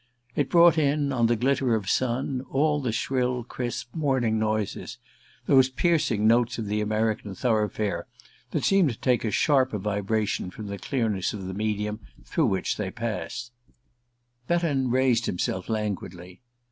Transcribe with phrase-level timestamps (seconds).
[0.35, 4.97] It brought in, on the glitter of sun, all the shrill crisp morning noises
[5.45, 8.07] those piercing notes of the American thoroughfare
[8.49, 12.77] that seem to take a sharper vibration from the clearness of the medium through which
[12.77, 13.51] they pass.
[14.47, 16.41] Betton raised himself languidly.